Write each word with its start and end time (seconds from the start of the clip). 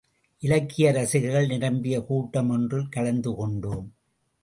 இலக்கிய 0.39 0.91
ரசிகர்கள் 0.91 1.47
நிரம்பிய 1.47 2.01
கூட்டம் 2.01 2.49
ஒன்றில் 2.49 2.89
கலந்து 2.89 3.35
கொண்டோம். 3.35 3.87